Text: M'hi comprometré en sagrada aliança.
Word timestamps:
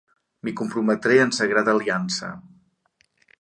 M'hi 0.45 0.53
comprometré 0.61 1.19
en 1.25 1.33
sagrada 1.41 1.75
aliança. 1.77 2.31